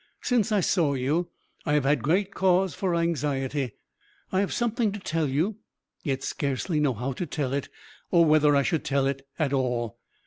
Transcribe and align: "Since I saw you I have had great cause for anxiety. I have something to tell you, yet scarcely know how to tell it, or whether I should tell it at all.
"Since 0.23 0.51
I 0.51 0.61
saw 0.61 0.95
you 0.95 1.29
I 1.63 1.73
have 1.73 1.83
had 1.83 2.01
great 2.01 2.33
cause 2.33 2.73
for 2.73 2.95
anxiety. 2.95 3.73
I 4.31 4.39
have 4.39 4.51
something 4.51 4.91
to 4.93 4.99
tell 4.99 5.29
you, 5.29 5.57
yet 6.01 6.23
scarcely 6.23 6.79
know 6.79 6.93
how 6.95 7.11
to 7.13 7.27
tell 7.27 7.53
it, 7.53 7.69
or 8.09 8.25
whether 8.25 8.55
I 8.55 8.63
should 8.63 8.83
tell 8.83 9.05
it 9.05 9.27
at 9.37 9.53
all. 9.53 9.99